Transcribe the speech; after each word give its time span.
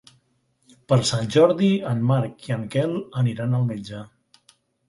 Per 0.91 0.97
Sant 1.09 1.29
Jordi 1.35 1.69
en 1.91 2.01
Marc 2.13 2.49
i 2.49 2.57
en 2.57 2.65
Quel 2.77 2.99
aniran 3.23 3.55
al 3.59 3.69
metge. 3.73 4.05